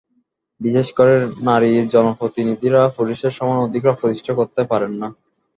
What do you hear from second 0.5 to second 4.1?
বিশেষ করে নারী জনপ্রতিনিধিরা পুরুষের সমান অধিকার